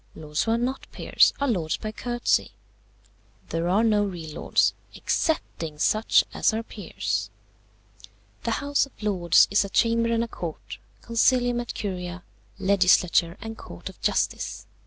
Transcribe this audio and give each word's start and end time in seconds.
Lords 0.15 0.41
who 0.45 0.51
are 0.53 0.57
not 0.57 0.87
peers 0.91 1.31
are 1.39 1.47
lords 1.47 1.77
by 1.77 1.91
courtesy: 1.91 2.49
there 3.49 3.67
are 3.69 3.83
no 3.83 4.03
real 4.03 4.33
lords, 4.41 4.73
excepting 4.95 5.77
such 5.77 6.23
as 6.33 6.55
are 6.55 6.63
peers. 6.63 7.29
"The 8.41 8.49
House 8.65 8.87
of 8.87 9.03
Lords 9.03 9.47
is 9.51 9.63
a 9.63 9.69
chamber 9.69 10.11
and 10.11 10.23
a 10.23 10.27
court, 10.27 10.79
Concilium 11.03 11.61
et 11.61 11.75
Curia, 11.75 12.23
legislature 12.57 13.37
and 13.41 13.55
court 13.59 13.89
of 13.89 14.01
justice. 14.01 14.65